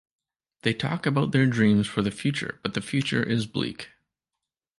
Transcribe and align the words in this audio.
They 0.63 0.73
talk 0.73 1.05
about 1.05 1.31
their 1.31 1.45
dreams 1.45 1.85
for 1.85 2.01
the 2.01 2.09
future 2.09 2.59
but 2.63 2.73
the 2.73 2.81
future 2.81 3.21
is 3.21 3.45
bleak. 3.45 3.89